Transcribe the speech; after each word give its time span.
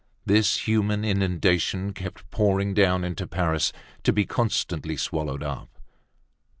This 0.25 0.67
human 0.67 1.05
inundation 1.05 1.93
kept 1.93 2.27
pouring 2.31 2.73
down 2.73 3.03
into 3.03 3.27
Paris 3.27 3.71
to 4.01 4.11
be 4.11 4.25
constantly 4.25 4.97
swallowed 4.97 5.43
up. 5.43 5.69